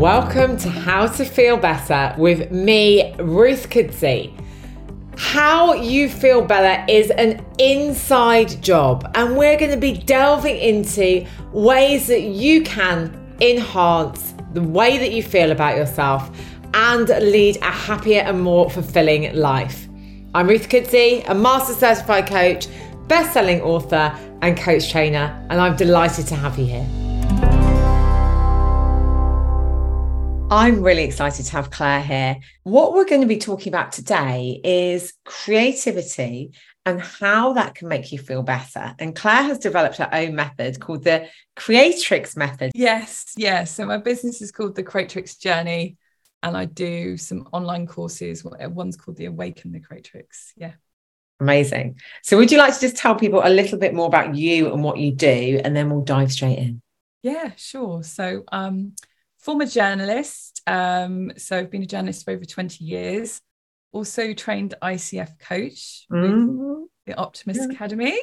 [0.00, 4.32] Welcome to How to Feel Better with me, Ruth Kudzi.
[5.18, 11.26] How you feel better is an inside job, and we're going to be delving into
[11.52, 16.30] ways that you can enhance the way that you feel about yourself
[16.72, 19.86] and lead a happier and more fulfilling life.
[20.34, 22.68] I'm Ruth Kudzi, a master certified coach,
[23.06, 26.99] best selling author, and coach trainer, and I'm delighted to have you here.
[30.52, 32.36] I'm really excited to have Claire here.
[32.64, 36.54] What we're going to be talking about today is creativity
[36.84, 38.92] and how that can make you feel better.
[38.98, 42.72] And Claire has developed her own method called the Creatrix method.
[42.74, 43.72] Yes, yes.
[43.72, 45.96] So my business is called the Creatrix Journey,
[46.42, 48.44] and I do some online courses.
[48.44, 50.52] One's called the Awaken the Creatrix.
[50.56, 50.72] Yeah.
[51.38, 52.00] Amazing.
[52.24, 54.82] So, would you like to just tell people a little bit more about you and
[54.82, 56.82] what you do, and then we'll dive straight in?
[57.22, 58.02] Yeah, sure.
[58.02, 58.94] So, um,
[59.40, 60.62] former journalist.
[60.66, 63.40] Um, so I've been a journalist for over 20 years.
[63.92, 66.58] Also trained ICF coach mm-hmm.
[66.58, 67.74] with the Optimus yeah.
[67.74, 68.18] Academy.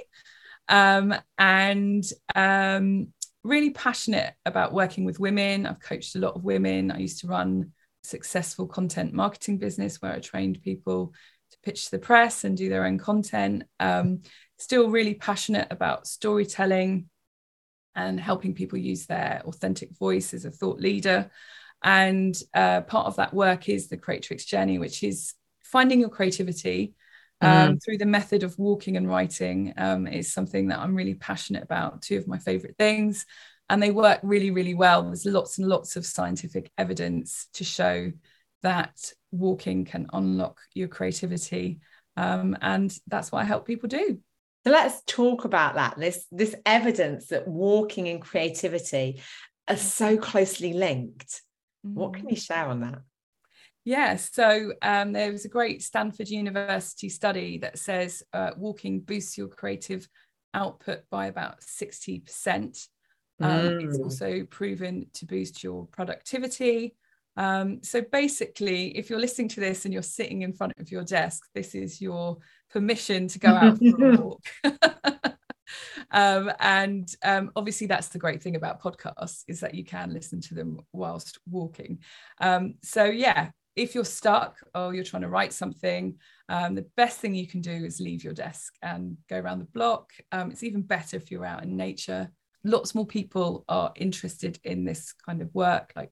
[0.69, 2.03] Um, and
[2.35, 3.07] um,
[3.43, 5.65] really passionate about working with women.
[5.65, 6.91] I've coached a lot of women.
[6.91, 7.71] I used to run
[8.03, 11.13] successful content marketing business where I trained people
[11.51, 13.63] to pitch to the press and do their own content.
[13.79, 14.21] Um,
[14.57, 17.09] still really passionate about storytelling,
[17.97, 21.29] and helping people use their authentic voice as a thought leader.
[21.83, 26.93] And uh, part of that work is the Creatrix journey, which is finding your creativity
[27.41, 27.83] um, mm.
[27.83, 29.73] through the method of walking and writing.
[29.77, 32.03] Um, is something that I'm really passionate about.
[32.03, 33.25] Two of my favorite things,
[33.69, 35.03] and they work really, really well.
[35.03, 38.11] There's lots and lots of scientific evidence to show
[38.63, 41.79] that walking can unlock your creativity,
[42.15, 44.19] um, and that's what I help people do.
[44.67, 45.97] So let's talk about that.
[45.97, 49.21] This this evidence that walking and creativity
[49.69, 51.41] are so closely linked.
[51.83, 52.45] What can you mm.
[52.45, 52.99] share on that?
[53.85, 59.37] Yeah, so um, there was a great Stanford University study that says uh, walking boosts
[59.37, 60.05] your creative
[60.53, 62.89] output by about 60%.
[63.39, 63.87] Um, mm.
[63.87, 66.97] It's also proven to boost your productivity.
[67.37, 71.03] Um, so basically, if you're listening to this and you're sitting in front of your
[71.03, 72.37] desk, this is your
[72.69, 74.43] permission to go out for a walk.
[76.11, 80.41] um, and um, obviously, that's the great thing about podcasts is that you can listen
[80.41, 81.99] to them whilst walking.
[82.41, 86.15] Um, so yeah, if you're stuck or you're trying to write something,
[86.49, 89.65] um, the best thing you can do is leave your desk and go around the
[89.65, 90.11] block.
[90.31, 92.31] Um, it's even better if you're out in nature.
[92.63, 96.09] Lots more people are interested in this kind of work, like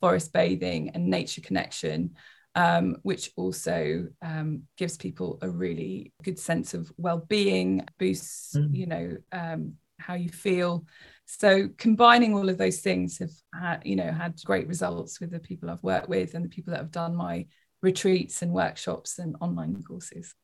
[0.00, 2.14] forest bathing and nature connection
[2.54, 8.74] um, which also um, gives people a really good sense of well-being, boosts, mm.
[8.74, 10.86] you know, um, how you feel.
[11.26, 15.40] So combining all of those things have had, you know, had great results with the
[15.40, 17.46] people I've worked with and the people that have done my
[17.82, 20.34] retreats and workshops and online courses.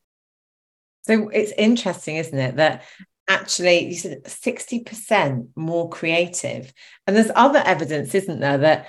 [1.03, 2.83] So it's interesting, isn't it, that
[3.27, 6.73] actually you said 60% more creative.
[7.07, 8.87] And there's other evidence, isn't there, that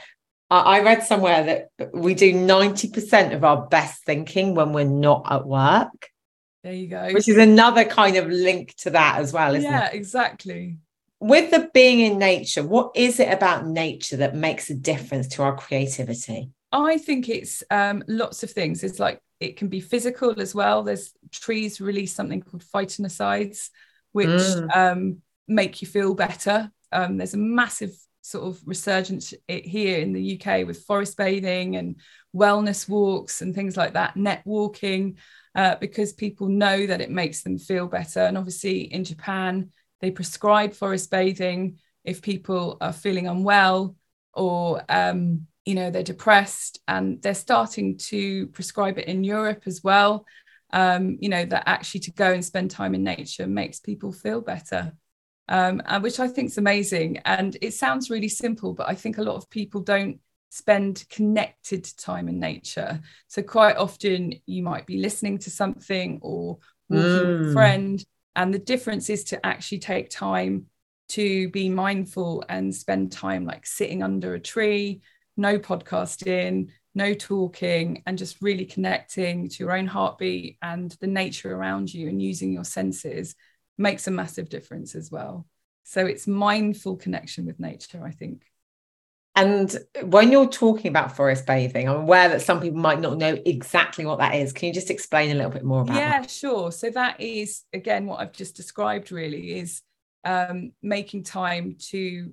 [0.60, 5.46] I read somewhere that we do 90% of our best thinking when we're not at
[5.46, 6.08] work.
[6.62, 7.10] There you go.
[7.12, 9.94] Which is another kind of link to that as well, isn't yeah, it?
[9.94, 10.78] Yeah, exactly.
[11.18, 15.42] With the being in nature, what is it about nature that makes a difference to
[15.42, 16.50] our creativity?
[16.70, 18.82] I think it's um, lots of things.
[18.84, 20.82] It's like it can be physical as well.
[20.82, 23.70] There's trees release something called phytoncides,
[24.12, 24.76] which mm.
[24.76, 26.70] um, make you feel better.
[26.92, 31.96] Um, there's a massive sort of resurgence here in the UK with forest bathing and
[32.34, 35.18] wellness walks and things like that, Nordic walking,
[35.54, 38.20] uh, because people know that it makes them feel better.
[38.20, 43.96] And obviously, in Japan, they prescribe forest bathing if people are feeling unwell
[44.34, 49.82] or um, you know they're depressed, and they're starting to prescribe it in Europe as
[49.84, 50.24] well.
[50.72, 54.40] Um, you know that actually to go and spend time in nature makes people feel
[54.40, 54.92] better
[55.48, 57.18] um, and which I think is amazing.
[57.24, 60.20] And it sounds really simple, but I think a lot of people don't
[60.50, 63.00] spend connected time in nature.
[63.28, 66.58] So quite often you might be listening to something or
[66.88, 67.38] walking mm.
[67.38, 67.52] with a mm.
[67.52, 68.04] friend.
[68.36, 70.66] And the difference is to actually take time
[71.10, 75.02] to be mindful and spend time like sitting under a tree,
[75.36, 81.54] no podcasting, no talking, and just really connecting to your own heartbeat and the nature
[81.54, 83.34] around you and using your senses
[83.78, 85.46] makes a massive difference as well.
[85.84, 88.44] So it's mindful connection with nature, I think.
[89.34, 89.74] And
[90.04, 94.04] when you're talking about forest bathing, I'm aware that some people might not know exactly
[94.04, 94.52] what that is.
[94.52, 96.30] Can you just explain a little bit more about yeah, that?
[96.30, 96.70] sure.
[96.70, 99.80] So that is again what I've just described really is
[100.24, 102.32] um, making time to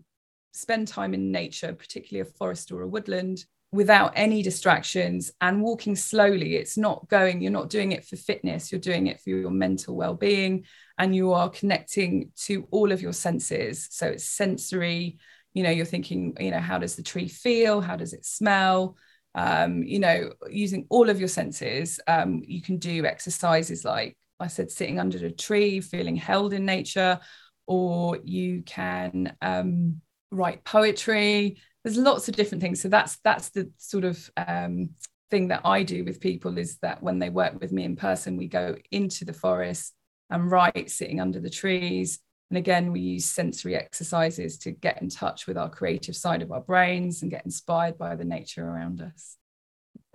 [0.51, 5.95] spend time in nature, particularly a forest or a woodland, without any distractions and walking
[5.95, 6.55] slowly.
[6.55, 9.95] It's not going, you're not doing it for fitness, you're doing it for your mental
[9.95, 10.65] well being,
[10.97, 13.87] and you are connecting to all of your senses.
[13.91, 15.19] So it's sensory,
[15.53, 17.81] you know, you're thinking, you know, how does the tree feel?
[17.81, 18.97] How does it smell?
[19.35, 24.47] Um, you know, using all of your senses, um, you can do exercises like I
[24.47, 27.19] said, sitting under a tree, feeling held in nature,
[27.67, 30.01] or you can um,
[30.31, 32.81] write poetry there's lots of different things.
[32.81, 34.89] So that's that's the sort of um,
[35.29, 38.35] thing that i do with people is that when they work with me in person
[38.37, 39.93] we go into the forest
[40.29, 42.19] and write sitting under the trees.
[42.51, 46.51] And again we use sensory exercises to get in touch with our creative side of
[46.51, 49.37] our brains and get inspired by the nature around us.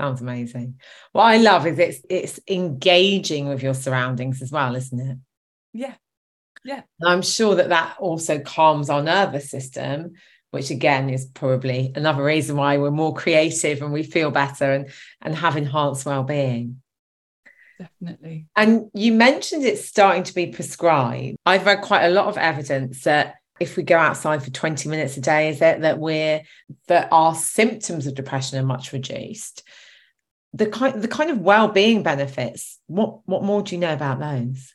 [0.00, 0.80] Sounds amazing.
[1.12, 5.18] What i love is it's it's engaging with your surroundings as well isn't it?
[5.72, 5.94] Yeah.
[6.64, 6.82] Yeah.
[7.04, 10.12] I'm sure that that also calms our nervous system
[10.54, 14.90] which again is probably another reason why we're more creative and we feel better and
[15.20, 16.80] and have enhanced well-being.
[17.78, 18.46] Definitely.
[18.54, 21.36] And you mentioned it's starting to be prescribed.
[21.44, 25.16] I've read quite a lot of evidence that if we go outside for 20 minutes
[25.16, 26.42] a day is it that we're
[26.88, 29.64] that our symptoms of depression are much reduced?
[30.52, 34.72] The kind the kind of well-being benefits what what more do you know about those?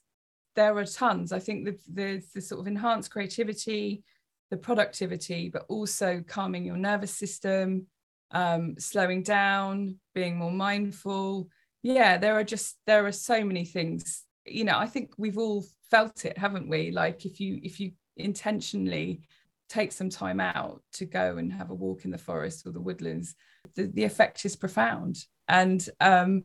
[0.56, 1.31] There are tons.
[1.31, 4.04] I think the, the, the sort of enhanced creativity
[4.50, 7.88] the productivity, but also calming your nervous system,
[8.31, 11.50] um, slowing down, being more mindful.
[11.81, 14.24] Yeah, there are just there are so many things.
[14.46, 16.92] You know, I think we've all felt it, haven't we?
[16.92, 19.22] Like if you if you intentionally
[19.69, 22.81] take some time out to go and have a walk in the forest or the
[22.81, 23.36] woodlands,
[23.75, 25.18] the, the effect is profound.
[25.48, 26.44] And um,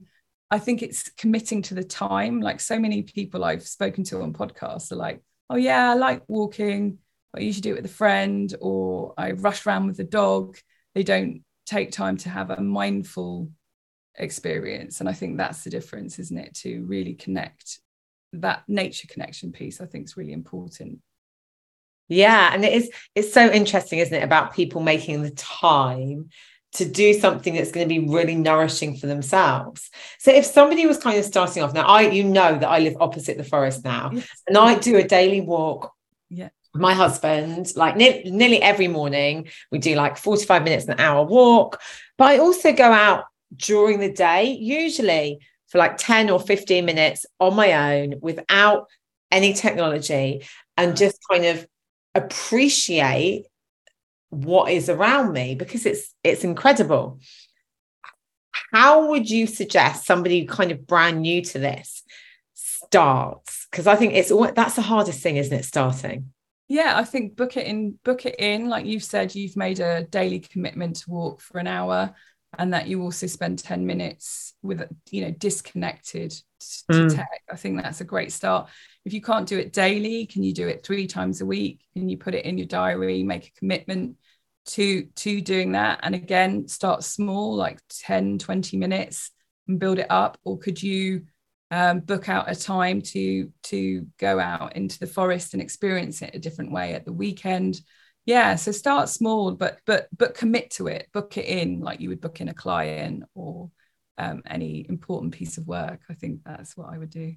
[0.51, 2.41] I think it's committing to the time.
[2.41, 6.23] Like so many people I've spoken to on podcasts are like, oh yeah, I like
[6.29, 6.99] walking
[7.35, 10.57] I usually do it with a friend or I rush around with the dog.
[10.95, 13.51] They don't take time to have a mindful
[14.17, 15.01] experience.
[15.01, 16.55] And I think that's the difference, isn't it?
[16.57, 17.81] To really connect
[18.35, 21.01] that nature connection piece, I think is really important.
[22.09, 22.51] Yeah.
[22.53, 26.29] And it is, it's so interesting, isn't it, about people making the time
[26.75, 29.91] to do something that's going to be really nourishing for themselves.
[30.19, 32.97] So if somebody was kind of starting off now, I you know that I live
[33.01, 34.29] opposite the forest now, yes.
[34.49, 35.93] and I do a daily walk
[36.31, 41.25] yeah my husband like ne- nearly every morning we do like 45 minutes an hour
[41.25, 41.81] walk.
[42.19, 43.25] But i also go out
[43.57, 45.39] during the day usually
[45.69, 48.89] for like 10 or 15 minutes on my own without
[49.31, 50.45] any technology
[50.77, 50.97] and mm.
[50.97, 51.67] just kind of
[52.15, 53.47] appreciate
[54.31, 57.21] what is around me because it's it's incredible.
[58.73, 62.03] How would you suggest somebody kind of brand new to this
[62.55, 63.69] starts?
[63.71, 66.33] Because i think it's that's the hardest thing isn't it starting
[66.69, 68.69] yeah i think book it in book it in.
[68.69, 72.15] Like you've said you've made a daily commitment to walk for an hour
[72.59, 77.15] and that you also spend 10 minutes with you know disconnected to mm.
[77.15, 77.43] tech.
[77.51, 78.69] I think that's a great start.
[79.05, 81.81] If you can't do it daily can you do it three times a week?
[81.93, 84.17] Can you put it in your diary make a commitment
[84.67, 86.01] to to doing that?
[86.03, 89.31] And again start small like 10 20 minutes
[89.69, 90.39] and build it up.
[90.45, 91.27] Or could you
[91.75, 96.31] um, book out a time to to go out into the forest and experience it
[96.33, 97.81] a different way at the weekend.
[98.27, 101.09] Yeah so start small but but but commit to it.
[101.13, 103.73] Book it in like you would book in a client or
[104.19, 106.01] um, any important piece of work.
[106.09, 107.35] I think that's what i would do.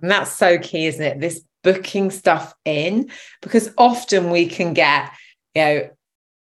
[0.00, 1.20] And that's so key isn't it?
[1.20, 3.10] This booking stuff in
[3.42, 5.10] because often we can get
[5.54, 5.90] you know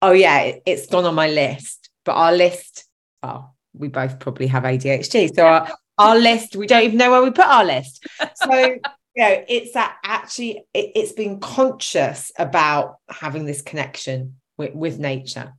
[0.01, 2.85] oh yeah it, it's gone on my list but our list
[3.23, 5.67] oh we both probably have adhd so our,
[5.97, 6.55] our list.
[6.55, 8.05] We don't even know where we put our list.
[8.35, 8.77] So
[9.17, 14.99] you know it's that actually it, has been conscious about having this connection with, with
[14.99, 15.53] nature.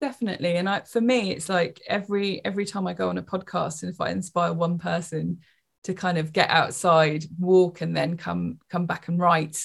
[0.00, 0.56] Definitely.
[0.56, 3.92] And I, for me it's like every every time i go on a podcast and
[3.92, 5.38] if i inspire one person
[5.84, 9.58] to kind of get outside walk and then come come back and write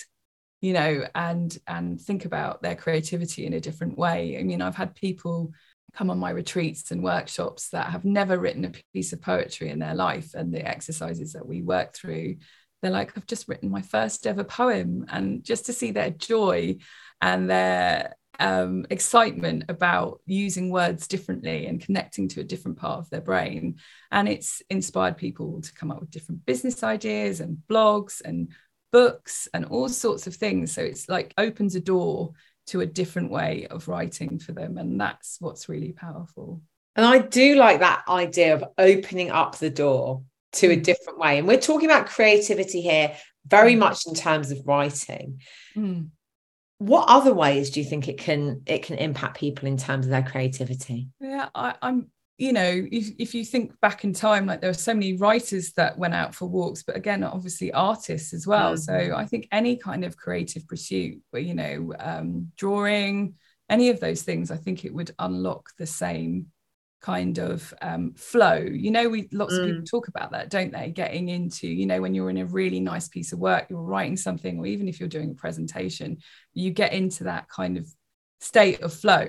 [0.62, 4.38] you know and and think about their creativity in a different way.
[4.40, 5.52] I mean i've had people
[5.98, 9.80] come on my retreats and workshops that have never written a piece of poetry in
[9.80, 12.36] their life and the exercises that we work through
[12.82, 15.06] they're like i've just written my first ever poem.
[15.10, 16.78] And just to see their joy
[17.22, 23.10] and their um, excitement about using words differently and connecting to a different part of
[23.10, 23.78] their brain.
[24.12, 28.52] And it's inspired people to come up with different business ideas and blogs and
[28.92, 30.74] books and all sorts of things.
[30.74, 32.34] So it's like opens a door
[32.68, 34.78] to a different way of writing for them.
[34.78, 36.62] And that's what's really powerful.
[36.96, 40.84] And I do like that idea of opening up the door to a mm.
[40.84, 41.38] different way.
[41.38, 43.80] And we're talking about creativity here very mm.
[43.80, 45.42] much in terms of writing.
[45.76, 46.10] Mm.
[46.80, 50.12] what other ways do you think it can it can impact people in terms of
[50.12, 54.62] their creativity yeah I, i'm you know if, if you think back in time like
[54.62, 58.46] there are so many writers that went out for walks but again obviously artists as
[58.46, 59.10] well mm-hmm.
[59.10, 63.34] so i think any kind of creative pursuit where you know um, drawing
[63.70, 66.48] any of those things i think it would unlock the same
[67.00, 69.60] kind of um, flow you know we lots mm.
[69.60, 69.90] of people mm.
[69.90, 73.08] talk about that don't they getting into you know when you're in a really nice
[73.08, 76.18] piece of work you're writing something or even if you're doing a presentation
[76.54, 77.88] you get into that kind of
[78.42, 79.28] state of flow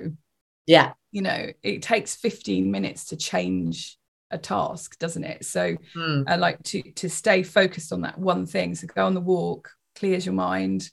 [0.65, 3.97] yeah you know it takes 15 minutes to change
[4.31, 5.43] a task doesn't it?
[5.43, 6.23] So mm.
[6.27, 8.75] i like to to stay focused on that one thing.
[8.75, 10.89] So go on the walk clears your mind.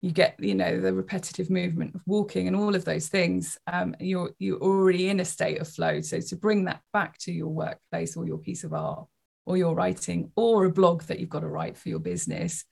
[0.00, 3.58] You get you know the repetitive movement of walking and all of those things.
[3.66, 6.00] Um, you're you're already in a state of flow.
[6.02, 9.08] So to bring that back to your workplace or your piece of art
[9.48, 12.64] or your writing or a blog that you've got to write for your business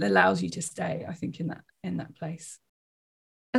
[0.00, 2.58] allows you to stay i think in that in that place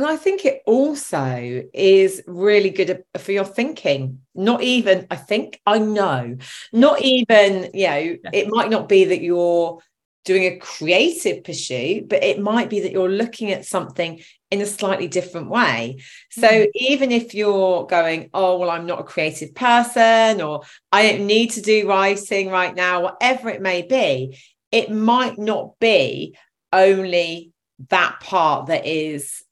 [0.00, 4.20] and I think it also is really good for your thinking.
[4.34, 6.38] Not even, I think, I know,
[6.72, 8.30] not even, you know, yeah.
[8.32, 9.78] it might not be that you're
[10.24, 14.66] doing a creative pursuit, but it might be that you're looking at something in a
[14.66, 16.00] slightly different way.
[16.30, 16.70] So mm.
[16.74, 21.50] even if you're going, oh, well, I'm not a creative person, or I don't need
[21.50, 24.38] to do writing right now, whatever it may be,
[24.72, 26.38] it might not be
[26.72, 27.52] only
[27.90, 29.42] that part that is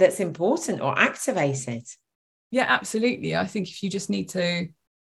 [0.00, 1.84] that's important or activated.
[2.50, 3.36] Yeah, absolutely.
[3.36, 4.68] I think if you just need to,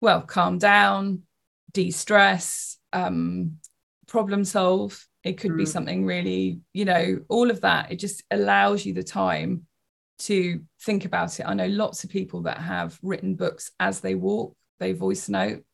[0.03, 1.23] well, calm down,
[1.73, 3.57] de-stress, um,
[4.07, 5.07] problem solve.
[5.25, 5.59] It could mm.
[5.59, 7.91] be something really, you know, all of that.
[7.91, 9.67] It just allows you the time
[10.19, 11.45] to think about it.
[11.45, 15.65] I know lots of people that have written books as they walk, they voice note.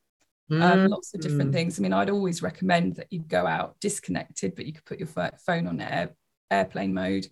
[0.51, 0.63] Um, mm.
[0.63, 1.79] Um, lots of different things.
[1.79, 5.09] I mean, I'd always recommend that you go out disconnected, but you could put your
[5.09, 6.15] phone on air,
[6.51, 7.27] airplane mode.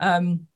[0.00, 0.48] Um,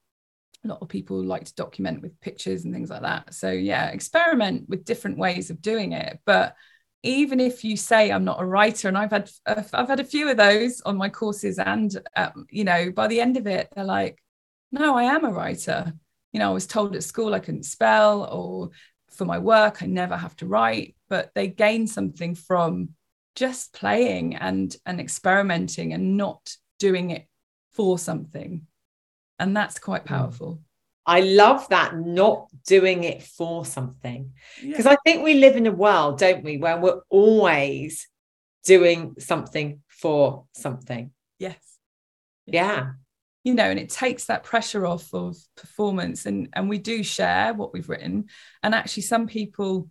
[0.65, 3.35] a lot of people like to document with pictures and things like that.
[3.35, 6.21] So yeah, experiment with different ways of doing it.
[6.25, 6.55] But
[7.03, 10.31] even if you say I'm not a writer, and I've had I've had a few
[10.31, 13.85] of those on my courses, and um, you know, by the end of it, they're
[13.85, 14.23] like,
[14.71, 15.93] "No, I am a writer."
[16.33, 18.71] You know, I was told at school I couldn't spell, or
[19.11, 22.91] for my work I never have to write, but they gain something from
[23.35, 27.27] just playing and and experimenting and not doing it
[27.73, 28.67] for something,
[29.43, 30.09] and that's quite hmm.
[30.09, 30.61] powerful.
[31.05, 34.33] I love that not doing it for something.
[34.63, 34.93] Because yeah.
[34.93, 38.07] I think we live in a world, don't we, where we're always
[38.65, 41.11] doing something for something.
[41.41, 41.59] Yes.
[42.47, 42.93] Yeah.
[43.43, 46.27] You know, and it takes that pressure off of performance.
[46.27, 48.27] And and we do share what we've written.
[48.63, 49.91] And actually some people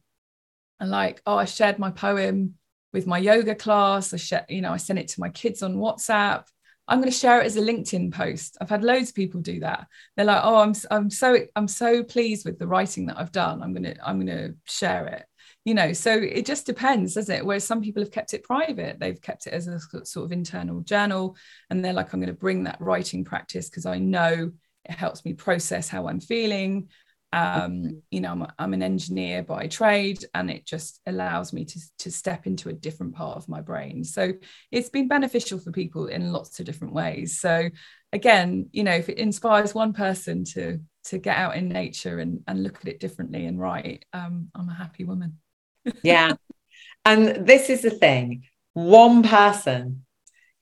[0.79, 2.53] are like, oh, I shared my poem
[2.93, 4.13] with my yoga class.
[4.13, 6.45] I share, you know, I sent it to my kids on WhatsApp.
[6.91, 8.57] I'm going to share it as a LinkedIn post.
[8.59, 9.87] I've had loads of people do that.
[10.15, 13.63] They're like, "Oh, I'm I'm so I'm so pleased with the writing that I've done.
[13.63, 15.25] I'm going to I'm going to share it."
[15.63, 17.45] You know, so it just depends, doesn't it?
[17.45, 18.99] Whereas some people have kept it private.
[18.99, 21.37] They've kept it as a sort of internal journal
[21.69, 24.51] and they're like I'm going to bring that writing practice because I know
[24.83, 26.89] it helps me process how I'm feeling
[27.33, 31.79] um, you know I'm, I'm, an engineer by trade and it just allows me to,
[31.99, 34.03] to step into a different part of my brain.
[34.03, 34.33] So
[34.71, 37.39] it's been beneficial for people in lots of different ways.
[37.39, 37.69] So
[38.13, 42.41] again you know if it inspires one person to to get out in nature and,
[42.47, 45.37] and look at it differently and write um, i'm a happy woman.
[46.03, 46.33] Yeah.
[47.05, 50.05] And this is the thing one person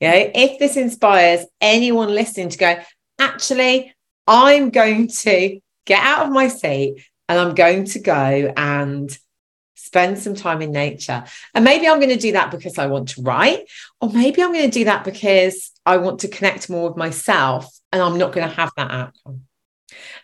[0.00, 2.78] you know if this inspires anyone listening to go
[3.18, 3.94] actually
[4.26, 9.18] i'm going to get out of my seat and I'm going to go and
[9.74, 11.24] spend some time in nature.
[11.52, 13.68] And maybe I'm going to do that because I want to write,
[14.00, 17.66] or maybe I'm going to do that because I want to connect more with myself
[17.90, 19.42] and I'm not going to have that outcome.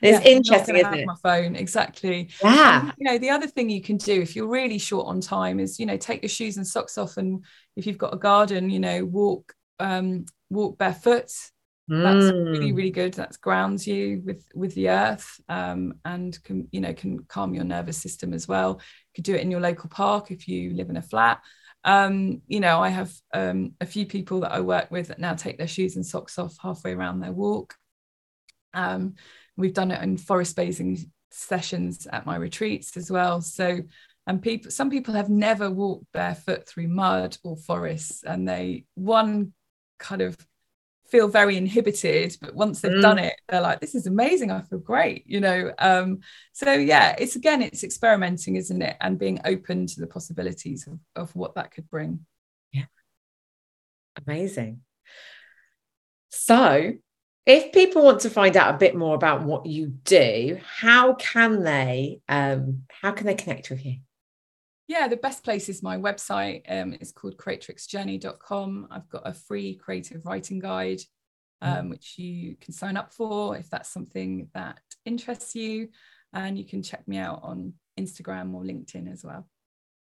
[0.01, 1.07] And it's yeah, interesting, isn't it?
[1.07, 2.31] My phone, exactly.
[2.45, 2.83] Yeah.
[2.83, 5.59] And, you know, the other thing you can do if you're really short on time
[5.59, 7.45] is, you know, take your shoes and socks off, and
[7.75, 11.33] if you've got a garden, you know, walk, um, walk barefoot
[11.89, 12.77] that's really mm.
[12.77, 13.15] really good.
[13.15, 17.65] That grounds you with with the earth um, and can you know can calm your
[17.65, 18.81] nervous system as well.
[18.81, 21.41] You could do it in your local park if you live in a flat.
[21.85, 25.35] Um, you know i have um, a few people that i work with that now
[25.35, 27.75] take their shoes and socks off halfway around their walk.
[28.75, 29.15] Um,
[29.57, 33.41] we've done it in forest bathing sessions at my retreats as well.
[33.41, 33.81] So
[34.27, 39.53] and people some people have never walked barefoot through mud or forests and they one
[40.01, 40.37] kind of
[41.09, 43.03] feel very inhibited but once they've mm.
[43.03, 45.73] done it they're like this is amazing i feel great you know?
[45.79, 46.21] Um
[46.53, 48.97] so yeah it's again it's experimenting isn't it?
[49.01, 52.27] And being open to the possibilities of, of what that could bring.
[52.73, 52.87] Yeah.
[54.27, 54.81] Amazing.
[56.31, 56.93] So
[57.47, 61.63] If people want to find out a bit more about what you do, how can
[61.63, 63.99] they um, how can they connect with you?
[64.89, 66.63] Yeah, the best place is my website.
[66.69, 68.89] Um, it's called creatrixjourney.com.
[68.91, 71.01] I've got a free creative writing guide,
[71.61, 71.91] um, mm.
[71.91, 75.89] which you can sign up for if that's something that interests you.
[76.33, 79.49] And you can check me out on Instagram or LinkedIn as well.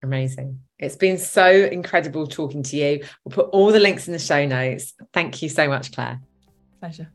[0.04, 0.60] Amazing.
[0.78, 3.04] It's been so incredible talking to you.
[3.24, 4.94] We'll put all the links in the show notes.
[5.14, 6.22] Thank you so much, Claire.
[6.80, 7.12] Pleasure.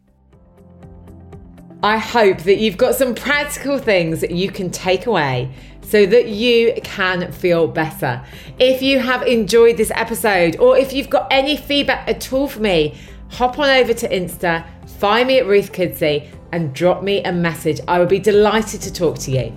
[1.82, 5.50] I hope that you've got some practical things that you can take away
[5.82, 8.22] so that you can feel better.
[8.58, 12.60] If you have enjoyed this episode or if you've got any feedback at all for
[12.60, 12.98] me,
[13.30, 14.66] hop on over to Insta,
[14.98, 17.80] find me at Ruth Kudzi and drop me a message.
[17.88, 19.54] I will be delighted to talk to you.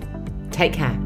[0.50, 1.03] Take care.